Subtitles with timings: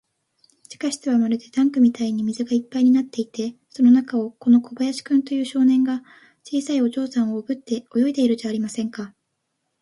[0.67, 6.01] 地下室はまるでタンクみたいに水がいっぱいになっていて、その中を、この小林君という少年が、
[6.43, 9.13] 小さいお嬢さんをおぶって泳いでいるじゃありませんか。